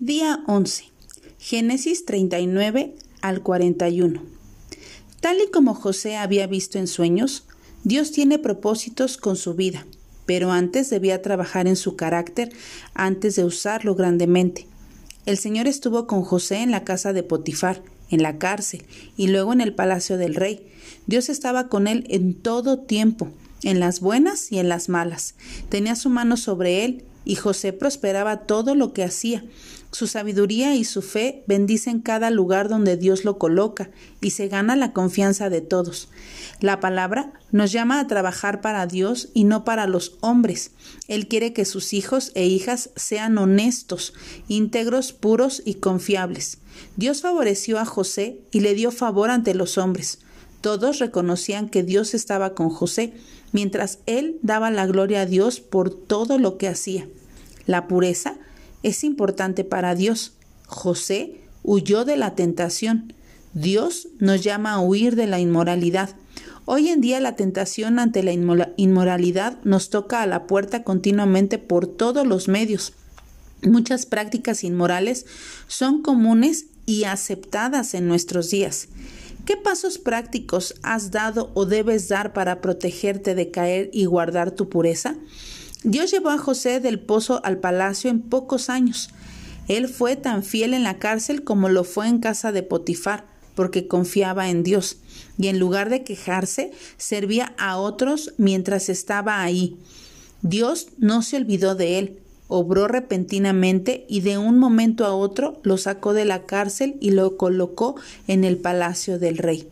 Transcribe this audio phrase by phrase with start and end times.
[0.00, 0.86] Día 11.
[1.38, 4.22] Génesis 39 al 41.
[5.20, 7.44] Tal y como José había visto en sueños,
[7.84, 9.86] Dios tiene propósitos con su vida,
[10.26, 12.52] pero antes debía trabajar en su carácter
[12.92, 14.66] antes de usarlo grandemente.
[15.26, 17.80] El Señor estuvo con José en la casa de Potifar,
[18.10, 18.82] en la cárcel
[19.16, 20.66] y luego en el palacio del rey.
[21.06, 23.28] Dios estaba con él en todo tiempo,
[23.62, 25.36] en las buenas y en las malas.
[25.68, 29.44] Tenía su mano sobre él y José prosperaba todo lo que hacía.
[29.94, 34.74] Su sabiduría y su fe bendicen cada lugar donde Dios lo coloca y se gana
[34.74, 36.08] la confianza de todos.
[36.58, 40.72] La palabra nos llama a trabajar para Dios y no para los hombres.
[41.06, 44.14] Él quiere que sus hijos e hijas sean honestos,
[44.48, 46.58] íntegros, puros y confiables.
[46.96, 50.18] Dios favoreció a José y le dio favor ante los hombres.
[50.64, 53.12] Todos reconocían que Dios estaba con José,
[53.52, 57.06] mientras él daba la gloria a Dios por todo lo que hacía.
[57.66, 58.36] La pureza
[58.82, 60.32] es importante para Dios.
[60.66, 63.12] José huyó de la tentación.
[63.52, 66.16] Dios nos llama a huir de la inmoralidad.
[66.64, 71.86] Hoy en día la tentación ante la inmoralidad nos toca a la puerta continuamente por
[71.86, 72.94] todos los medios.
[73.62, 75.26] Muchas prácticas inmorales
[75.68, 78.88] son comunes y aceptadas en nuestros días.
[79.44, 84.70] ¿Qué pasos prácticos has dado o debes dar para protegerte de caer y guardar tu
[84.70, 85.16] pureza?
[85.82, 89.10] Dios llevó a José del pozo al palacio en pocos años.
[89.68, 93.86] Él fue tan fiel en la cárcel como lo fue en casa de Potifar, porque
[93.86, 94.96] confiaba en Dios,
[95.36, 99.76] y en lugar de quejarse, servía a otros mientras estaba ahí.
[100.40, 105.78] Dios no se olvidó de él, obró repentinamente y de un momento a otro lo
[105.78, 109.68] sacó de la cárcel y lo colocó en el palacio del rey.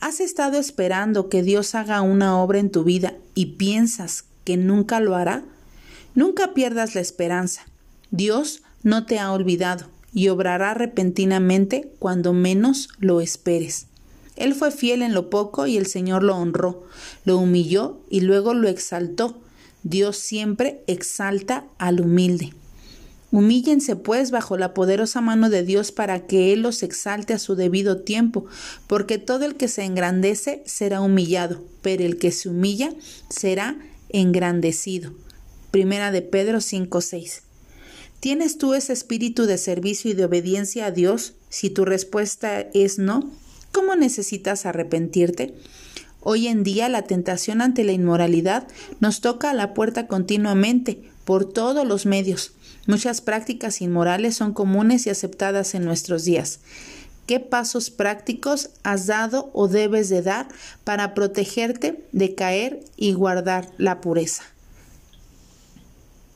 [0.00, 5.00] ¿Has estado esperando que Dios haga una obra en tu vida y piensas que nunca
[5.00, 5.42] lo hará?
[6.14, 7.62] Nunca pierdas la esperanza.
[8.10, 13.86] Dios no te ha olvidado y obrará repentinamente cuando menos lo esperes.
[14.36, 16.84] Él fue fiel en lo poco y el Señor lo honró,
[17.24, 19.40] lo humilló y luego lo exaltó
[19.88, 22.52] Dios siempre exalta al humilde.
[23.30, 27.54] Humíllense pues bajo la poderosa mano de Dios para que Él los exalte a su
[27.54, 28.46] debido tiempo,
[28.88, 32.90] porque todo el que se engrandece será humillado, pero el que se humilla
[33.28, 35.12] será engrandecido.
[35.70, 37.42] Primera de Pedro 5:6.
[38.18, 41.34] ¿Tienes tú ese espíritu de servicio y de obediencia a Dios?
[41.48, 43.30] Si tu respuesta es no,
[43.70, 45.54] ¿cómo necesitas arrepentirte?
[46.28, 48.66] Hoy en día la tentación ante la inmoralidad
[48.98, 52.50] nos toca a la puerta continuamente, por todos los medios.
[52.88, 56.58] Muchas prácticas inmorales son comunes y aceptadas en nuestros días.
[57.26, 60.48] ¿Qué pasos prácticos has dado o debes de dar
[60.82, 64.42] para protegerte de caer y guardar la pureza?